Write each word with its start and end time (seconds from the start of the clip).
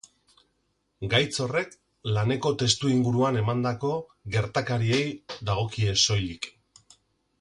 Gaitz 1.09 1.33
horrek 1.43 1.75
laneko 2.15 2.53
testuinguruan 2.63 3.37
emandako 3.43 3.91
gertakariei 4.37 5.05
dagokie 5.51 5.95
soilik. 6.07 6.51